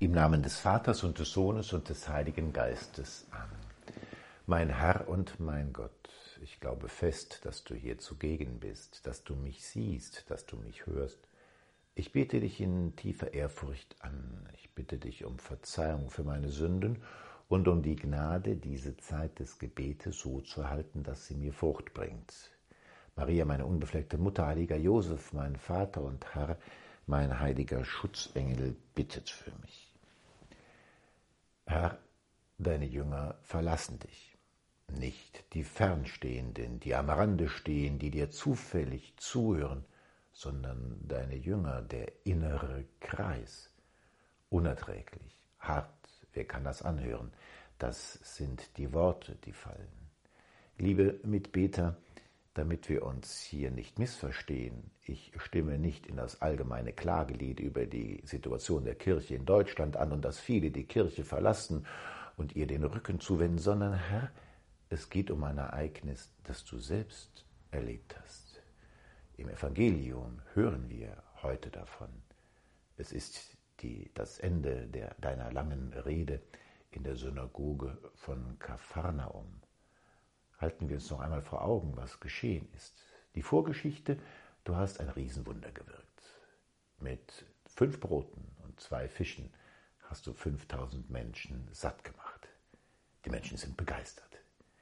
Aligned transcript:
Im 0.00 0.10
Namen 0.10 0.42
des 0.42 0.58
Vaters 0.58 1.04
und 1.04 1.20
des 1.20 1.30
Sohnes 1.30 1.72
und 1.72 1.88
des 1.88 2.08
Heiligen 2.08 2.52
Geistes. 2.52 3.26
Amen. 3.30 3.46
Mein 4.44 4.68
Herr 4.68 5.08
und 5.08 5.38
mein 5.38 5.72
Gott, 5.72 6.10
ich 6.42 6.58
glaube 6.58 6.88
fest, 6.88 7.44
dass 7.44 7.62
du 7.62 7.76
hier 7.76 7.98
zugegen 7.98 8.58
bist, 8.58 9.06
dass 9.06 9.22
du 9.22 9.36
mich 9.36 9.64
siehst, 9.64 10.28
dass 10.30 10.46
du 10.46 10.56
mich 10.56 10.86
hörst. 10.86 11.20
Ich 11.94 12.10
bete 12.10 12.40
dich 12.40 12.60
in 12.60 12.96
tiefer 12.96 13.34
Ehrfurcht 13.34 13.94
an. 14.00 14.48
Ich 14.54 14.74
bitte 14.74 14.98
dich 14.98 15.24
um 15.24 15.38
Verzeihung 15.38 16.10
für 16.10 16.24
meine 16.24 16.48
Sünden 16.48 17.00
und 17.48 17.68
um 17.68 17.80
die 17.80 17.96
Gnade, 17.96 18.56
diese 18.56 18.96
Zeit 18.96 19.38
des 19.38 19.60
Gebetes 19.60 20.18
so 20.18 20.40
zu 20.40 20.68
halten, 20.68 21.04
dass 21.04 21.28
sie 21.28 21.36
mir 21.36 21.52
Frucht 21.52 21.94
bringt. 21.94 22.50
Maria, 23.14 23.44
meine 23.44 23.64
unbefleckte 23.64 24.18
Mutter, 24.18 24.44
heiliger 24.44 24.76
Josef, 24.76 25.32
mein 25.32 25.54
Vater 25.54 26.02
und 26.02 26.34
Herr, 26.34 26.58
mein 27.06 27.40
heiliger 27.40 27.84
Schutzengel, 27.84 28.76
bittet 28.94 29.30
für 29.30 29.52
mich. 29.60 29.92
Herr, 31.66 31.98
deine 32.58 32.86
Jünger 32.86 33.36
verlassen 33.42 33.98
dich, 33.98 34.36
nicht 34.88 35.44
die 35.54 35.64
Fernstehenden, 35.64 36.80
die 36.80 36.94
am 36.94 37.10
Rande 37.10 37.48
stehen, 37.48 37.98
die 37.98 38.10
dir 38.10 38.30
zufällig 38.30 39.14
zuhören, 39.16 39.84
sondern 40.32 40.98
deine 41.06 41.36
Jünger, 41.36 41.82
der 41.82 42.12
innere 42.24 42.84
Kreis. 43.00 43.70
Unerträglich, 44.50 45.48
hart, 45.58 45.88
wer 46.32 46.44
kann 46.44 46.64
das 46.64 46.82
anhören? 46.82 47.32
Das 47.78 48.14
sind 48.22 48.76
die 48.76 48.92
Worte, 48.92 49.36
die 49.44 49.52
fallen. 49.52 49.88
Liebe 50.78 51.20
Mitbeter, 51.22 51.96
damit 52.54 52.88
wir 52.88 53.04
uns 53.04 53.40
hier 53.40 53.70
nicht 53.72 53.98
missverstehen, 53.98 54.90
ich 55.02 55.32
stimme 55.38 55.76
nicht 55.76 56.06
in 56.06 56.16
das 56.16 56.40
allgemeine 56.40 56.92
Klagelied 56.92 57.58
über 57.58 57.84
die 57.84 58.22
Situation 58.24 58.84
der 58.84 58.94
Kirche 58.94 59.34
in 59.34 59.44
Deutschland 59.44 59.96
an 59.96 60.12
und 60.12 60.24
dass 60.24 60.38
viele 60.38 60.70
die 60.70 60.84
Kirche 60.84 61.24
verlassen 61.24 61.84
und 62.36 62.54
ihr 62.54 62.68
den 62.68 62.84
Rücken 62.84 63.18
zuwenden, 63.20 63.58
sondern 63.58 63.94
Herr, 63.94 64.30
es 64.88 65.10
geht 65.10 65.30
um 65.32 65.42
ein 65.42 65.58
Ereignis, 65.58 66.32
das 66.44 66.64
du 66.64 66.78
selbst 66.78 67.44
erlebt 67.72 68.16
hast. 68.20 68.62
Im 69.36 69.48
Evangelium 69.48 70.40
hören 70.54 70.88
wir 70.88 71.22
heute 71.42 71.70
davon. 71.70 72.08
Es 72.96 73.10
ist 73.10 73.56
die, 73.80 74.12
das 74.14 74.38
Ende 74.38 74.86
der, 74.86 75.16
deiner 75.20 75.52
langen 75.52 75.92
Rede 75.92 76.40
in 76.92 77.02
der 77.02 77.16
Synagoge 77.16 77.98
von 78.14 78.56
Kapharnaum 78.60 79.63
halten 80.64 80.88
wir 80.88 80.96
uns 80.96 81.10
noch 81.10 81.20
einmal 81.20 81.42
vor 81.42 81.62
Augen, 81.62 81.94
was 81.94 82.20
geschehen 82.20 82.66
ist. 82.74 82.96
Die 83.34 83.42
Vorgeschichte, 83.42 84.18
du 84.64 84.76
hast 84.76 84.98
ein 84.98 85.10
Riesenwunder 85.10 85.70
gewirkt. 85.70 86.22
Mit 86.98 87.44
fünf 87.66 88.00
Broten 88.00 88.56
und 88.64 88.80
zwei 88.80 89.06
Fischen 89.08 89.52
hast 90.04 90.26
du 90.26 90.32
5000 90.32 91.10
Menschen 91.10 91.68
satt 91.72 92.02
gemacht. 92.02 92.48
Die 93.26 93.30
Menschen 93.30 93.58
sind 93.58 93.76
begeistert. 93.76 94.38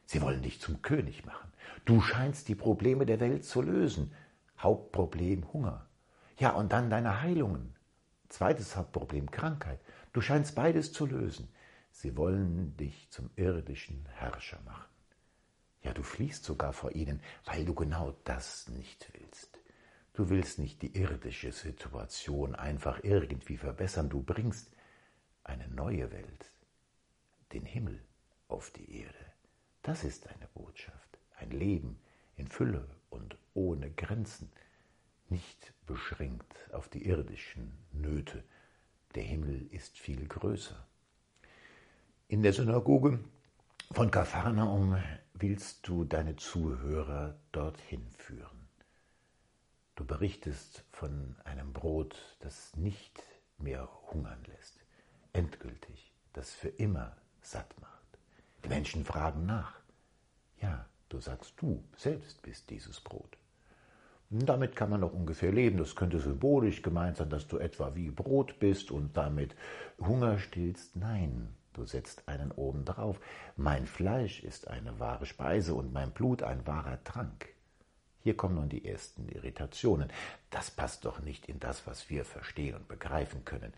Sie 0.06 0.22
wollen 0.22 0.42
dich 0.42 0.60
zum 0.60 0.82
König 0.82 1.24
machen. 1.26 1.52
Du 1.84 2.00
scheinst 2.00 2.46
die 2.46 2.54
Probleme 2.54 3.04
der 3.04 3.18
Welt 3.18 3.44
zu 3.44 3.60
lösen. 3.60 4.12
Hauptproblem 4.58 5.52
Hunger. 5.52 5.88
Ja, 6.38 6.50
und 6.50 6.72
dann 6.72 6.90
deine 6.90 7.22
Heilungen. 7.22 7.74
Zweites 8.28 8.76
Hauptproblem 8.76 9.32
Krankheit. 9.32 9.80
Du 10.12 10.20
scheinst 10.20 10.54
beides 10.54 10.92
zu 10.92 11.06
lösen. 11.06 11.52
Sie 11.90 12.16
wollen 12.16 12.76
dich 12.76 13.10
zum 13.10 13.30
irdischen 13.34 14.06
Herrscher 14.12 14.60
machen. 14.64 14.91
Ja, 15.82 15.92
du 15.92 16.02
fliehst 16.02 16.44
sogar 16.44 16.72
vor 16.72 16.92
ihnen, 16.92 17.20
weil 17.44 17.64
du 17.64 17.74
genau 17.74 18.14
das 18.24 18.68
nicht 18.68 19.10
willst. 19.14 19.58
Du 20.14 20.28
willst 20.28 20.58
nicht 20.58 20.82
die 20.82 20.96
irdische 20.96 21.52
Situation 21.52 22.54
einfach 22.54 23.02
irgendwie 23.02 23.56
verbessern, 23.56 24.10
du 24.10 24.22
bringst 24.22 24.70
eine 25.42 25.66
neue 25.68 26.12
Welt, 26.12 26.52
den 27.52 27.64
Himmel 27.64 28.00
auf 28.48 28.70
die 28.70 29.00
Erde. 29.00 29.32
Das 29.82 30.04
ist 30.04 30.26
deine 30.26 30.46
Botschaft, 30.54 31.18
ein 31.36 31.50
Leben 31.50 31.98
in 32.36 32.46
Fülle 32.46 32.86
und 33.10 33.36
ohne 33.54 33.90
Grenzen, 33.90 34.50
nicht 35.28 35.72
beschränkt 35.86 36.56
auf 36.72 36.88
die 36.88 37.06
irdischen 37.06 37.72
Nöte. 37.92 38.44
Der 39.14 39.22
Himmel 39.22 39.66
ist 39.70 39.98
viel 39.98 40.28
größer. 40.28 40.86
In 42.28 42.42
der 42.42 42.52
Synagoge 42.52 43.18
von 43.92 44.10
Kapharnaum 44.10 44.96
willst 45.34 45.86
du 45.88 46.04
deine 46.04 46.36
Zuhörer 46.36 47.36
dorthin 47.52 48.06
führen. 48.16 48.68
Du 49.94 50.04
berichtest 50.04 50.84
von 50.90 51.36
einem 51.44 51.72
Brot, 51.72 52.36
das 52.40 52.76
nicht 52.76 53.22
mehr 53.58 53.88
hungern 54.10 54.42
lässt, 54.46 54.78
endgültig, 55.32 56.12
das 56.32 56.50
für 56.50 56.68
immer 56.68 57.16
satt 57.40 57.80
macht. 57.80 57.92
Die 58.64 58.68
Menschen 58.68 59.04
fragen 59.04 59.44
nach. 59.46 59.80
Ja, 60.60 60.86
du 61.08 61.20
sagst, 61.20 61.54
du 61.58 61.82
selbst 61.96 62.42
bist 62.42 62.70
dieses 62.70 63.00
Brot. 63.00 63.36
Und 64.30 64.46
damit 64.46 64.76
kann 64.76 64.88
man 64.88 65.00
noch 65.00 65.12
ungefähr 65.12 65.52
leben. 65.52 65.76
Das 65.76 65.94
könnte 65.94 66.18
symbolisch 66.18 66.80
gemeint 66.80 67.18
sein, 67.18 67.28
dass 67.28 67.46
du 67.46 67.58
etwa 67.58 67.94
wie 67.94 68.10
Brot 68.10 68.58
bist 68.60 68.90
und 68.90 69.14
damit 69.16 69.54
Hunger 69.98 70.38
stillst. 70.38 70.96
Nein, 70.96 71.54
Du 71.72 71.84
setzt 71.86 72.28
einen 72.28 72.50
oben 72.52 72.84
drauf. 72.84 73.20
Mein 73.56 73.86
Fleisch 73.86 74.42
ist 74.42 74.68
eine 74.68 74.98
wahre 74.98 75.26
Speise 75.26 75.74
und 75.74 75.92
mein 75.92 76.12
Blut 76.12 76.42
ein 76.42 76.66
wahrer 76.66 77.02
Trank. 77.04 77.48
Hier 78.20 78.36
kommen 78.36 78.54
nun 78.54 78.68
die 78.68 78.86
ersten 78.86 79.28
Irritationen. 79.28 80.12
Das 80.50 80.70
passt 80.70 81.04
doch 81.04 81.20
nicht 81.20 81.46
in 81.46 81.58
das, 81.58 81.86
was 81.86 82.08
wir 82.08 82.24
verstehen 82.24 82.76
und 82.76 82.88
begreifen 82.88 83.44
können. 83.44 83.72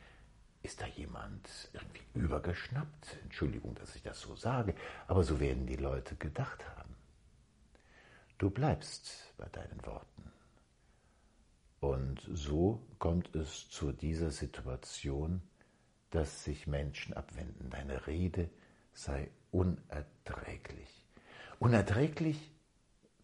Ist 0.62 0.80
da 0.80 0.86
jemand 0.86 1.48
irgendwie 1.72 2.04
übergeschnappt? 2.14 3.18
Entschuldigung, 3.22 3.74
dass 3.74 3.94
ich 3.96 4.02
das 4.02 4.20
so 4.20 4.34
sage, 4.34 4.74
aber 5.06 5.22
so 5.22 5.40
werden 5.40 5.66
die 5.66 5.76
Leute 5.76 6.16
gedacht 6.16 6.64
haben. 6.76 6.94
Du 8.38 8.50
bleibst 8.50 9.32
bei 9.36 9.48
deinen 9.48 9.84
Worten. 9.86 10.32
Und 11.80 12.26
so 12.32 12.82
kommt 12.98 13.34
es 13.34 13.68
zu 13.68 13.92
dieser 13.92 14.30
Situation, 14.30 15.42
dass 16.14 16.44
sich 16.44 16.68
Menschen 16.68 17.12
abwenden. 17.12 17.70
Deine 17.70 18.06
Rede 18.06 18.48
sei 18.92 19.30
unerträglich. 19.50 21.04
Unerträglich 21.58 22.52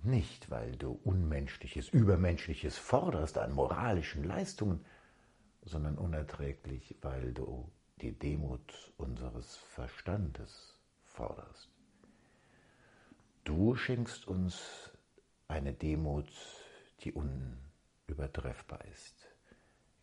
nicht, 0.03 0.51
weil 0.51 0.73
du 0.73 0.99
Unmenschliches, 1.05 1.89
Übermenschliches 1.89 2.79
forderst 2.79 3.39
an 3.39 3.53
moralischen 3.53 4.25
Leistungen, 4.25 4.85
sondern 5.63 5.99
unerträglich, 5.99 6.97
weil 7.01 7.33
du 7.33 7.71
die 8.01 8.19
Demut 8.19 8.93
unseres 8.97 9.57
Verstandes 9.57 10.77
forderst. 11.05 11.69
Du 13.45 13.77
schenkst 13.77 14.27
uns 14.27 14.91
eine 15.47 15.75
Demut, 15.75 16.33
die 17.05 17.13
unübertreffbar 17.13 18.85
ist. 18.87 19.29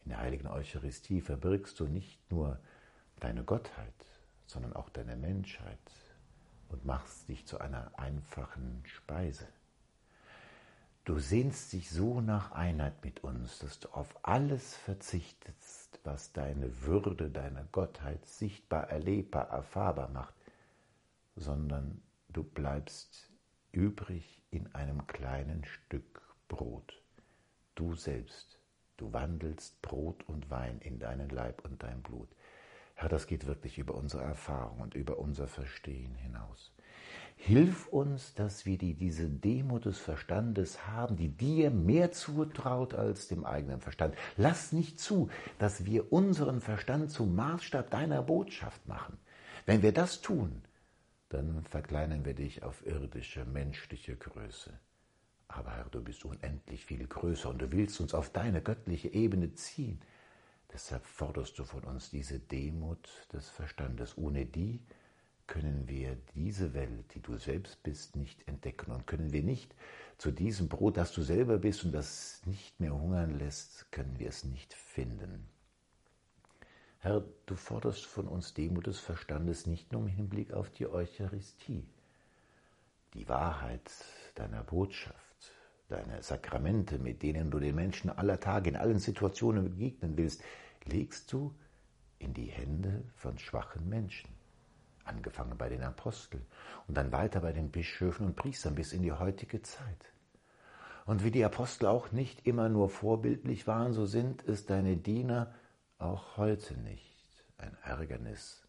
In 0.05 0.09
der 0.09 0.19
heiligen 0.19 0.47
Eucharistie 0.47 1.19
verbirgst 1.19 1.81
du 1.81 1.87
nicht 1.87 2.31
nur 2.31 2.61
deine 3.19 3.43
Gottheit, 3.43 3.93
sondern 4.45 4.73
auch 4.73 4.89
deine 4.89 5.15
Menschheit 5.15 5.77
und 6.69 6.85
machst 6.85 7.27
dich 7.27 7.45
zu 7.45 7.59
einer 7.59 7.91
einfachen 7.97 8.83
Speise. 8.85 9.47
Du 11.05 11.19
sehnst 11.19 11.71
dich 11.71 11.89
so 11.89 12.19
nach 12.19 12.51
Einheit 12.51 13.03
mit 13.05 13.23
uns, 13.23 13.59
dass 13.59 13.79
du 13.79 13.87
auf 13.89 14.13
alles 14.23 14.75
verzichtest, 14.75 15.99
was 16.03 16.33
deine 16.33 16.81
Würde, 16.81 17.29
deine 17.29 17.65
Gottheit 17.71 18.25
sichtbar, 18.25 18.89
erlebbar, 18.89 19.49
erfahrbar 19.49 20.09
macht, 20.09 20.33
sondern 21.37 22.01
du 22.27 22.43
bleibst 22.43 23.31
übrig 23.71 24.41
in 24.51 24.73
einem 24.75 25.07
kleinen 25.07 25.63
Stück 25.63 26.21
Brot. 26.49 27.01
Du 27.75 27.95
selbst, 27.95 28.59
du 28.97 29.13
wandelst 29.13 29.81
Brot 29.81 30.27
und 30.27 30.49
Wein 30.49 30.79
in 30.79 30.99
deinen 30.99 31.29
Leib 31.29 31.63
und 31.63 31.83
dein 31.83 32.01
Blut. 32.01 32.29
Herr, 32.99 33.09
das 33.09 33.27
geht 33.27 33.45
wirklich 33.45 33.77
über 33.77 33.93
unsere 33.93 34.23
Erfahrung 34.23 34.79
und 34.79 34.95
über 34.95 35.19
unser 35.19 35.47
Verstehen 35.47 36.15
hinaus. 36.15 36.73
Hilf 37.35 37.87
uns, 37.89 38.33
dass 38.33 38.65
wir 38.65 38.79
die, 38.79 38.95
diese 38.95 39.29
Demut 39.29 39.85
des 39.85 39.99
Verstandes 39.99 40.87
haben, 40.87 41.15
die 41.15 41.29
dir 41.29 41.69
mehr 41.69 42.11
zutraut 42.11 42.95
als 42.95 43.27
dem 43.27 43.45
eigenen 43.45 43.81
Verstand. 43.81 44.15
Lass 44.35 44.71
nicht 44.71 44.99
zu, 44.99 45.29
dass 45.59 45.85
wir 45.85 46.11
unseren 46.11 46.59
Verstand 46.59 47.11
zum 47.11 47.35
Maßstab 47.35 47.91
deiner 47.91 48.23
Botschaft 48.23 48.87
machen. 48.87 49.19
Wenn 49.67 49.83
wir 49.83 49.91
das 49.91 50.21
tun, 50.21 50.63
dann 51.29 51.63
verkleinern 51.65 52.25
wir 52.25 52.33
dich 52.33 52.63
auf 52.63 52.83
irdische, 52.83 53.45
menschliche 53.45 54.15
Größe. 54.15 54.73
Aber 55.47 55.75
Herr, 55.75 55.85
du 55.91 56.01
bist 56.01 56.25
unendlich 56.25 56.83
viel 56.83 57.05
größer 57.05 57.49
und 57.49 57.61
du 57.61 57.71
willst 57.71 58.01
uns 58.01 58.15
auf 58.15 58.31
deine 58.31 58.63
göttliche 58.63 59.09
Ebene 59.09 59.53
ziehen. 59.53 60.01
Deshalb 60.73 61.05
forderst 61.05 61.57
du 61.59 61.63
von 61.63 61.83
uns 61.83 62.09
diese 62.09 62.39
Demut 62.39 63.09
des 63.33 63.49
Verstandes. 63.49 64.17
Ohne 64.17 64.45
die 64.45 64.81
können 65.47 65.87
wir 65.87 66.17
diese 66.35 66.73
Welt, 66.73 67.13
die 67.15 67.21
du 67.21 67.37
selbst 67.37 67.81
bist, 67.83 68.15
nicht 68.15 68.47
entdecken 68.47 68.91
und 68.91 69.07
können 69.07 69.31
wir 69.31 69.43
nicht 69.43 69.73
zu 70.17 70.31
diesem 70.31 70.67
Brot, 70.67 70.97
das 70.97 71.13
du 71.13 71.21
selber 71.21 71.57
bist 71.57 71.85
und 71.85 71.93
das 71.93 72.41
nicht 72.45 72.79
mehr 72.79 72.93
hungern 72.93 73.37
lässt, 73.39 73.91
können 73.91 74.19
wir 74.19 74.27
es 74.27 74.43
nicht 74.43 74.73
finden. 74.73 75.47
Herr, 76.99 77.23
du 77.45 77.55
forderst 77.55 78.05
von 78.05 78.27
uns 78.27 78.53
Demut 78.53 78.87
des 78.87 78.99
Verstandes 78.99 79.67
nicht 79.67 79.91
nur 79.91 80.01
im 80.01 80.07
Hinblick 80.07 80.51
auf 80.51 80.69
die 80.71 80.87
Eucharistie, 80.87 81.87
die 83.13 83.29
Wahrheit 83.29 83.89
deiner 84.35 84.63
Botschaft, 84.63 85.26
deine 85.89 86.21
Sakramente, 86.21 86.99
mit 86.99 87.23
denen 87.23 87.49
du 87.49 87.59
den 87.59 87.75
Menschen 87.75 88.09
aller 88.09 88.39
Tage 88.39 88.69
in 88.69 88.75
allen 88.75 88.99
Situationen 88.99 89.63
begegnen 89.63 90.17
willst, 90.17 90.43
legst 90.85 91.31
du 91.31 91.53
in 92.19 92.33
die 92.33 92.47
Hände 92.47 93.03
von 93.15 93.37
schwachen 93.37 93.87
Menschen, 93.87 94.29
angefangen 95.03 95.57
bei 95.57 95.69
den 95.69 95.83
Aposteln 95.83 96.45
und 96.87 96.95
dann 96.97 97.11
weiter 97.11 97.41
bei 97.41 97.53
den 97.53 97.71
Bischöfen 97.71 98.25
und 98.25 98.35
Priestern 98.35 98.75
bis 98.75 98.93
in 98.93 99.03
die 99.03 99.11
heutige 99.11 99.61
Zeit. 99.61 100.11
Und 101.05 101.23
wie 101.23 101.31
die 101.31 101.45
Apostel 101.45 101.85
auch 101.85 102.11
nicht 102.11 102.45
immer 102.45 102.67
nur 102.67 102.89
vorbildlich 102.89 103.65
waren, 103.65 103.93
so 103.93 104.05
sind 104.05 104.43
es 104.45 104.65
deine 104.65 104.97
Diener 104.97 105.53
auch 105.99 106.35
heute 106.35 106.77
nicht. 106.77 107.45
Ein 107.57 107.77
Ärgernis. 107.81 108.67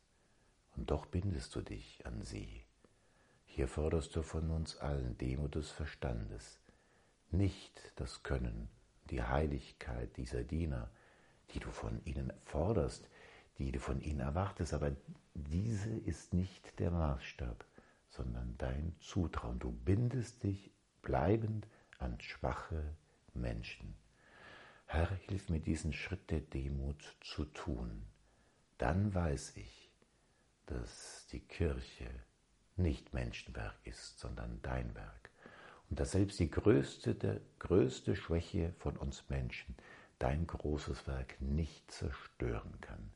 Und 0.77 0.91
doch 0.91 1.07
bindest 1.07 1.57
du 1.57 1.63
dich 1.63 2.07
an 2.07 2.23
sie. 2.23 2.63
Hier 3.45 3.67
forderst 3.67 4.15
du 4.15 4.23
von 4.23 4.51
uns 4.51 4.77
allen 4.77 5.19
Demut 5.19 5.57
des 5.57 5.73
Verstandes, 5.73 6.61
nicht 7.31 7.93
das 7.97 8.23
Können, 8.23 8.69
die 9.11 9.23
Heiligkeit 9.23 10.17
dieser 10.17 10.45
Diener, 10.45 10.91
die 11.51 11.61
du 11.61 11.71
von 11.71 12.05
ihnen 12.05 12.33
forderst, 12.45 13.09
die 13.59 13.73
du 13.73 13.81
von 13.81 14.01
ihnen 14.01 14.21
erwartest, 14.21 14.75
aber 14.75 14.93
diese 15.35 15.91
ist 15.91 16.35
nicht 16.35 16.79
der 16.79 16.91
Maßstab, 16.91 17.65
sondern 18.11 18.57
dein 18.59 18.95
Zutrauen. 19.01 19.59
Du 19.59 19.73
bindest 19.73 20.43
dich 20.43 20.71
bleibend 21.03 21.67
an 21.99 22.21
schwache 22.21 22.97
Menschen. 23.35 23.97
Herr, 24.87 25.11
hilf 25.27 25.49
mir 25.49 25.61
diesen 25.61 25.93
Schritt 25.93 26.31
der 26.31 26.41
Demut 26.41 27.17
zu 27.21 27.45
tun. 27.45 28.07
Dann 28.79 29.15
weiß 29.15 29.57
ich, 29.57 29.91
dass 30.67 31.27
die 31.33 31.41
Kirche 31.41 32.09
nicht 32.77 33.13
Menschenwerk 33.13 33.77
ist, 33.85 34.19
sondern 34.19 34.61
dein 34.63 34.95
Werk. 34.95 35.31
Und 35.91 36.01
dass 36.01 36.13
selbst 36.13 36.39
die 36.39 36.51
größte, 36.51 37.15
der 37.15 37.41
größte 37.59 38.15
Schwäche 38.15 38.75
von 38.79 38.97
uns 38.97 39.25
Menschen 39.29 39.75
dein 40.19 40.47
großes 40.47 41.07
Werk 41.07 41.41
nicht 41.41 41.91
zerstören 41.91 42.81
kann. 42.81 43.11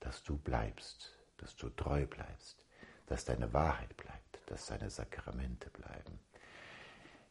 Dass 0.00 0.22
du 0.22 0.36
bleibst, 0.36 1.18
dass 1.38 1.56
du 1.56 1.70
treu 1.70 2.06
bleibst, 2.06 2.64
dass 3.06 3.24
deine 3.24 3.52
Wahrheit 3.52 3.96
bleibt, 3.96 4.40
dass 4.46 4.66
deine 4.66 4.90
Sakramente 4.90 5.70
bleiben. 5.70 6.18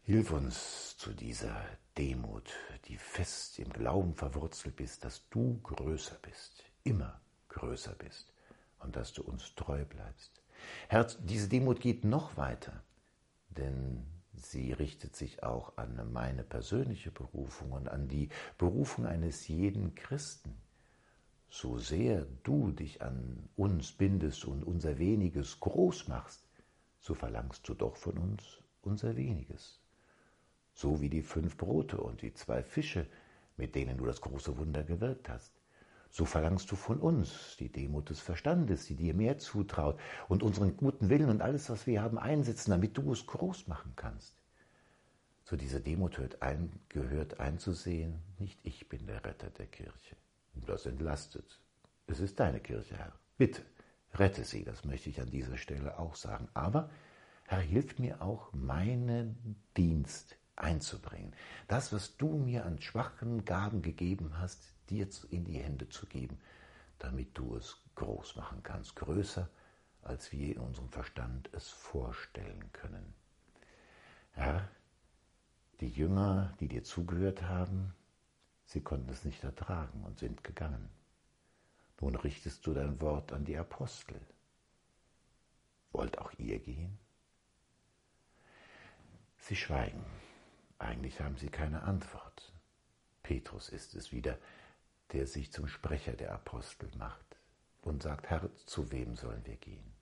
Hilf 0.03 0.31
uns 0.31 0.97
zu 0.97 1.13
dieser 1.13 1.65
Demut, 1.97 2.51
die 2.85 2.97
fest 2.97 3.59
im 3.59 3.69
Glauben 3.71 4.15
verwurzelt 4.15 4.75
bist, 4.75 5.05
dass 5.05 5.29
du 5.29 5.59
größer 5.61 6.17
bist, 6.21 6.63
immer 6.83 7.21
größer 7.47 7.93
bist 7.95 8.33
und 8.79 8.95
dass 8.95 9.13
du 9.13 9.23
uns 9.23 9.55
treu 9.55 9.85
bleibst. 9.85 10.41
Herr, 10.87 11.05
diese 11.05 11.47
Demut 11.47 11.79
geht 11.79 12.03
noch 12.03 12.35
weiter, 12.35 12.83
denn 13.49 14.05
sie 14.35 14.73
richtet 14.73 15.15
sich 15.15 15.43
auch 15.43 15.77
an 15.77 16.11
meine 16.11 16.43
persönliche 16.43 17.11
Berufung 17.11 17.71
und 17.71 17.89
an 17.89 18.07
die 18.07 18.29
Berufung 18.57 19.05
eines 19.05 19.47
jeden 19.47 19.95
Christen. 19.95 20.55
So 21.49 21.77
sehr 21.77 22.25
du 22.43 22.71
dich 22.71 23.01
an 23.01 23.49
uns 23.55 23.91
bindest 23.91 24.45
und 24.45 24.63
unser 24.63 24.97
weniges 24.97 25.59
groß 25.59 26.07
machst, 26.07 26.47
so 26.99 27.13
verlangst 27.13 27.67
du 27.69 27.73
doch 27.73 27.95
von 27.95 28.17
uns 28.17 28.59
unser 28.81 29.15
weniges 29.15 29.79
so 30.73 31.01
wie 31.01 31.09
die 31.09 31.21
fünf 31.21 31.57
Brote 31.57 31.97
und 31.97 32.21
die 32.21 32.33
zwei 32.33 32.63
Fische, 32.63 33.05
mit 33.57 33.75
denen 33.75 33.97
du 33.97 34.05
das 34.05 34.21
große 34.21 34.57
Wunder 34.57 34.83
gewirkt 34.83 35.29
hast. 35.29 35.53
So 36.15 36.25
verlangst 36.25 36.71
du 36.71 36.75
von 36.75 36.99
uns 36.99 37.57
die 37.57 37.71
Demut 37.71 38.11
des 38.11 38.19
Verstandes, 38.19 38.85
die 38.85 38.93
dir 38.95 39.15
mehr 39.15 39.39
zutraut 39.39 39.99
und 40.27 40.43
unseren 40.43 40.77
guten 40.77 41.09
Willen 41.09 41.27
und 41.27 41.41
alles, 41.41 41.71
was 41.71 41.87
wir 41.87 42.03
haben, 42.03 42.19
einsetzen, 42.19 42.69
damit 42.69 42.95
du 42.99 43.11
es 43.11 43.25
groß 43.25 43.67
machen 43.67 43.93
kannst. 43.95 44.35
Zu 45.43 45.57
dieser 45.57 45.79
Demut 45.79 46.19
ein, 46.39 46.71
gehört 46.87 47.39
einzusehen, 47.39 48.21
nicht 48.37 48.59
ich 48.61 48.87
bin 48.89 49.07
der 49.07 49.25
Retter 49.25 49.49
der 49.49 49.65
Kirche. 49.65 50.15
Das 50.67 50.85
entlastet. 50.85 51.59
Es 52.05 52.19
ist 52.19 52.39
deine 52.39 52.59
Kirche, 52.59 52.95
Herr. 52.95 53.13
Bitte, 53.39 53.63
rette 54.13 54.43
sie, 54.43 54.63
das 54.63 54.85
möchte 54.85 55.09
ich 55.09 55.19
an 55.19 55.31
dieser 55.31 55.57
Stelle 55.57 55.97
auch 55.97 56.13
sagen. 56.13 56.47
Aber, 56.53 56.91
Herr, 57.45 57.59
hilf 57.59 57.97
mir 57.97 58.21
auch, 58.21 58.53
meinen 58.53 59.55
Dienst 59.75 60.37
einzubringen. 60.55 61.33
Das, 61.67 61.93
was 61.93 62.17
du 62.17 62.37
mir 62.37 62.65
an 62.65 62.81
schwachen 62.81 63.45
Gaben 63.45 63.81
gegeben 63.81 64.37
hast, 64.37 64.73
dir 64.89 65.07
in 65.29 65.45
die 65.45 65.59
Hände 65.59 65.89
zu 65.89 66.05
geben, 66.05 66.39
damit 66.99 67.37
du 67.37 67.55
es 67.55 67.77
groß 67.95 68.35
machen 68.35 68.61
kannst, 68.63 68.95
größer, 68.95 69.49
als 70.03 70.31
wir 70.31 70.55
in 70.55 70.61
unserem 70.61 70.89
Verstand 70.89 71.49
es 71.53 71.69
vorstellen 71.69 72.71
können. 72.73 73.13
Herr, 74.31 74.67
die 75.79 75.89
Jünger, 75.89 76.53
die 76.59 76.67
dir 76.67 76.83
zugehört 76.83 77.43
haben, 77.43 77.93
sie 78.65 78.81
konnten 78.81 79.09
es 79.09 79.25
nicht 79.25 79.43
ertragen 79.43 80.03
und 80.03 80.19
sind 80.19 80.43
gegangen. 80.43 80.89
Nun 82.01 82.15
richtest 82.15 82.65
du 82.65 82.73
dein 82.73 82.99
Wort 82.99 83.31
an 83.31 83.45
die 83.45 83.57
Apostel. 83.57 84.19
Wollt 85.91 86.17
auch 86.17 86.33
ihr 86.37 86.59
gehen? 86.59 86.99
Sie 89.37 89.55
schweigen. 89.55 90.03
Eigentlich 90.83 91.21
haben 91.21 91.37
sie 91.37 91.47
keine 91.47 91.83
Antwort. 91.83 92.51
Petrus 93.21 93.69
ist 93.69 93.95
es 93.95 94.11
wieder, 94.11 94.37
der 95.13 95.27
sich 95.27 95.51
zum 95.51 95.67
Sprecher 95.67 96.11
der 96.11 96.33
Apostel 96.33 96.89
macht 96.97 97.37
und 97.83 98.03
sagt, 98.03 98.29
Herr, 98.29 98.49
zu 98.65 98.91
wem 98.91 99.15
sollen 99.15 99.45
wir 99.45 99.55
gehen? 99.55 99.93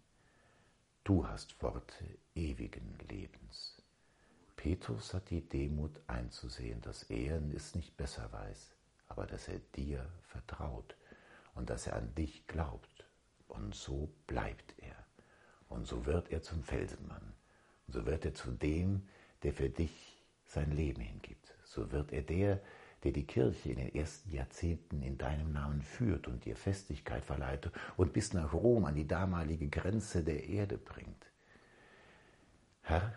Du 1.03 1.27
hast 1.27 1.61
Worte 1.61 2.03
ewigen 2.33 2.97
Lebens. 3.09 3.83
Petrus 4.55 5.13
hat 5.13 5.29
die 5.29 5.47
Demut 5.47 5.99
einzusehen, 6.07 6.81
dass 6.81 7.03
er 7.03 7.39
es 7.55 7.75
nicht 7.75 7.95
besser 7.95 8.31
weiß, 8.31 8.71
aber 9.07 9.27
dass 9.27 9.47
er 9.49 9.59
dir 9.75 10.11
vertraut 10.23 10.95
und 11.53 11.69
dass 11.69 11.85
er 11.85 11.95
an 11.95 12.15
dich 12.15 12.47
glaubt. 12.47 13.05
Und 13.47 13.75
so 13.75 14.11
bleibt 14.25 14.73
er. 14.79 14.95
Und 15.69 15.85
so 15.85 16.07
wird 16.07 16.31
er 16.31 16.41
zum 16.41 16.63
Felsenmann. 16.63 17.33
Und 17.85 17.93
so 17.93 18.05
wird 18.07 18.25
er 18.25 18.33
zu 18.33 18.51
dem, 18.51 19.07
der 19.43 19.53
für 19.53 19.69
dich 19.69 20.10
sein 20.51 20.71
Leben 20.71 21.01
hingibt, 21.01 21.55
so 21.63 21.91
wird 21.91 22.11
er 22.11 22.23
der, 22.23 22.61
der 23.03 23.11
die 23.11 23.25
Kirche 23.25 23.69
in 23.71 23.77
den 23.77 23.95
ersten 23.95 24.31
Jahrzehnten 24.31 25.01
in 25.01 25.17
deinem 25.17 25.53
Namen 25.53 25.81
führt 25.81 26.27
und 26.27 26.45
dir 26.45 26.55
Festigkeit 26.55 27.25
verleiht 27.25 27.71
und 27.97 28.13
bis 28.13 28.33
nach 28.33 28.53
Rom 28.53 28.85
an 28.85 28.95
die 28.95 29.07
damalige 29.07 29.69
Grenze 29.69 30.23
der 30.23 30.43
Erde 30.47 30.77
bringt. 30.77 31.25
Herr, 32.81 33.13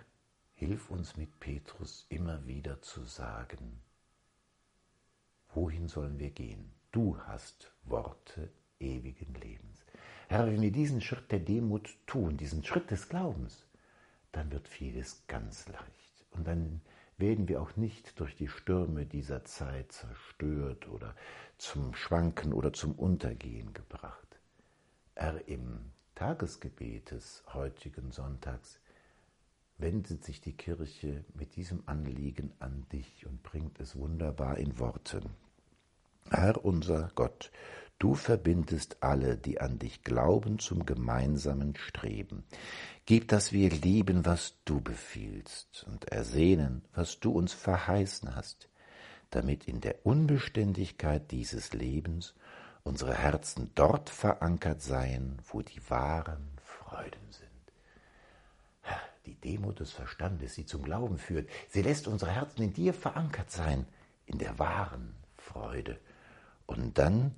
hilf 0.55 0.91
uns 0.91 1.17
mit 1.17 1.41
Petrus 1.41 2.07
immer 2.09 2.47
wieder 2.47 2.81
zu 2.81 3.03
sagen, 3.05 3.81
wohin 5.53 5.89
sollen 5.89 6.19
wir 6.19 6.31
gehen? 6.31 6.71
Du 6.93 7.19
hast 7.19 7.73
Worte 7.85 8.51
ewigen 8.79 9.35
Lebens. 9.35 9.85
Herr, 10.29 10.47
wenn 10.47 10.63
wir 10.63 10.73
diesen 10.73 11.01
Schritt 11.01 11.31
der 11.33 11.41
Demut 11.41 11.95
tun, 12.07 12.37
diesen 12.37 12.65
Schritt 12.65 12.91
des 12.91 13.09
Glaubens, 13.09 13.67
dann 14.33 14.51
wird 14.53 14.69
vieles 14.69 15.27
ganz 15.27 15.69
leicht. 15.69 16.25
Und 16.31 16.47
dann 16.47 16.81
werden 17.17 17.49
wir 17.49 17.63
auch 17.63 17.77
nicht 17.77 18.19
durch 18.19 18.35
die 18.35 18.49
Stürme 18.49 19.07
dieser 19.07 19.45
Zeit 19.45 19.93
zerstört 19.93 20.89
oder 20.89 21.15
zum 21.59 21.95
Schwanken 21.95 22.53
oder 22.53 22.73
zum 22.73 22.93
Untergehen 22.93 23.73
gebracht. 23.73 24.41
Er 25.15 25.47
im 25.49 25.93
Tagesgebet 26.15 27.13
des 27.13 27.45
heutigen 27.53 28.11
Sonntags 28.11 28.81
wendet 29.79 30.25
sich 30.25 30.41
die 30.41 30.57
Kirche 30.57 31.25
mit 31.35 31.57
diesem 31.57 31.83
Anliegen 31.87 32.53
an 32.59 32.87
dich 32.93 33.27
und 33.27 33.43
bringt 33.43 33.81
es 33.81 33.97
wunderbar 33.97 34.59
in 34.59 34.79
Worte. 34.79 35.21
Herr 36.31 36.65
unser 36.65 37.11
Gott, 37.15 37.51
Du 37.99 38.15
verbindest 38.15 39.03
alle, 39.03 39.37
die 39.37 39.61
an 39.61 39.79
dich 39.79 40.03
glauben, 40.03 40.59
zum 40.59 40.85
gemeinsamen 40.85 41.77
Streben. 41.77 42.45
Gib, 43.07 43.29
dass 43.29 43.53
wir 43.53 43.71
lieben, 43.71 44.27
was 44.27 44.59
du 44.65 44.81
befiehlst, 44.81 45.85
und 45.89 46.07
ersehnen, 46.07 46.85
was 46.95 47.21
du 47.21 47.33
uns 47.33 47.53
verheißen 47.53 48.35
hast, 48.35 48.69
damit 49.31 49.69
in 49.69 49.81
der 49.81 50.05
Unbeständigkeit 50.05 51.31
dieses 51.31 51.73
Lebens 51.73 52.35
unsere 52.83 53.15
Herzen 53.15 53.71
dort 53.75 54.11
verankert 54.11 54.83
seien, 54.83 55.39
wo 55.49 55.63
die 55.63 55.81
wahren 55.89 56.51
Freuden 56.63 57.31
sind. 57.31 57.49
Die 59.27 59.35
Demut 59.37 59.81
des 59.81 59.93
Verstandes, 59.93 60.55
die 60.55 60.67
zum 60.67 60.83
Glauben 60.83 61.17
führt, 61.17 61.49
sie 61.71 61.81
lässt 61.81 62.09
unsere 62.09 62.33
Herzen 62.33 62.63
in 62.63 62.75
dir 62.75 62.93
verankert 62.93 63.51
sein, 63.51 63.87
in 64.27 64.37
der 64.39 64.59
wahren 64.59 65.15
Freude. 65.37 65.99
Und 66.67 66.99
dann 66.99 67.35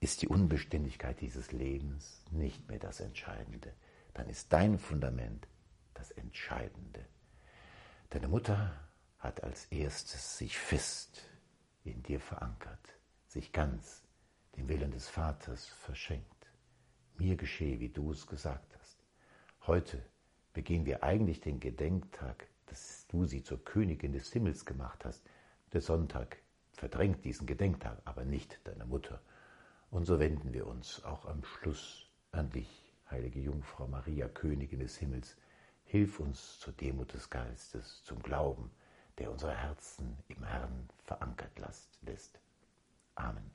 ist 0.00 0.22
die 0.22 0.28
Unbeständigkeit 0.28 1.20
dieses 1.20 1.52
Lebens 1.52 2.22
nicht 2.30 2.68
mehr 2.68 2.78
das 2.78 3.00
Entscheidende. 3.00 3.72
Dann 4.14 4.28
ist 4.28 4.52
dein 4.52 4.78
Fundament 4.78 5.46
das 5.94 6.10
Entscheidende. 6.10 7.04
Deine 8.10 8.28
Mutter 8.28 8.72
hat 9.18 9.42
als 9.42 9.66
erstes 9.66 10.38
sich 10.38 10.58
fest 10.58 11.22
in 11.84 12.02
dir 12.02 12.20
verankert, 12.20 12.94
sich 13.26 13.52
ganz 13.52 14.02
dem 14.56 14.68
Willen 14.68 14.90
des 14.90 15.08
Vaters 15.08 15.66
verschenkt. 15.66 16.46
Mir 17.18 17.36
geschehe, 17.36 17.80
wie 17.80 17.88
du 17.88 18.12
es 18.12 18.26
gesagt 18.26 18.76
hast. 18.78 18.98
Heute 19.66 20.02
begehen 20.52 20.86
wir 20.86 21.02
eigentlich 21.02 21.40
den 21.40 21.60
Gedenktag, 21.60 22.46
dass 22.66 23.06
du 23.08 23.24
sie 23.24 23.42
zur 23.42 23.64
Königin 23.64 24.12
des 24.12 24.32
Himmels 24.32 24.64
gemacht 24.64 25.04
hast. 25.04 25.22
Der 25.72 25.80
Sonntag 25.80 26.38
verdrängt 26.72 27.24
diesen 27.24 27.46
Gedenktag, 27.46 28.00
aber 28.04 28.24
nicht 28.24 28.60
deine 28.64 28.84
Mutter. 28.84 29.20
Und 29.96 30.04
so 30.04 30.20
wenden 30.20 30.52
wir 30.52 30.66
uns 30.66 31.02
auch 31.06 31.24
am 31.24 31.42
Schluss 31.42 32.06
an 32.30 32.50
dich, 32.50 32.68
heilige 33.10 33.40
Jungfrau 33.40 33.86
Maria, 33.86 34.28
Königin 34.28 34.80
des 34.80 34.98
Himmels. 34.98 35.38
Hilf 35.84 36.20
uns 36.20 36.58
zur 36.58 36.74
Demut 36.74 37.14
des 37.14 37.30
Geistes, 37.30 38.02
zum 38.04 38.18
Glauben, 38.18 38.70
der 39.18 39.32
unsere 39.32 39.54
Herzen 39.54 40.18
im 40.28 40.44
Herrn 40.44 40.90
verankert 41.04 41.58
lässt. 42.02 42.38
Amen. 43.14 43.50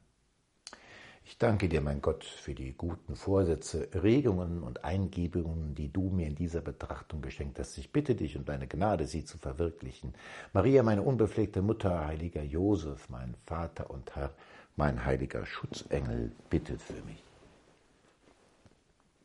Ich 1.24 1.38
danke 1.38 1.70
dir, 1.70 1.80
mein 1.80 2.02
Gott, 2.02 2.24
für 2.24 2.56
die 2.56 2.74
guten 2.74 3.16
Vorsätze, 3.16 3.88
Regungen 3.94 4.64
und 4.64 4.84
Eingebungen, 4.84 5.76
die 5.76 5.94
du 5.94 6.10
mir 6.10 6.26
in 6.26 6.36
dieser 6.36 6.62
Betrachtung 6.62 7.22
geschenkt 7.22 7.60
hast. 7.60 7.78
Ich 7.78 7.92
bitte 7.92 8.16
dich 8.16 8.36
um 8.36 8.46
deine 8.46 8.68
Gnade, 8.68 9.06
sie 9.06 9.24
zu 9.26 9.38
verwirklichen. 9.38 10.16
Maria, 10.54 10.82
meine 10.82 11.04
unbefleckte 11.04 11.62
Mutter, 11.62 12.08
heiliger 12.08 12.42
Josef, 12.42 13.10
mein 13.10 13.36
Vater 13.46 13.92
und 13.92 14.16
Herr, 14.16 14.34
mein 14.76 15.06
heiliger 15.06 15.46
Schutzengel, 15.46 16.32
bittet 16.50 16.82
für 16.82 17.02
mich. 17.04 17.31